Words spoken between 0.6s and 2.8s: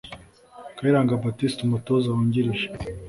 Kayiranga Baptiste (umutoza wungirije)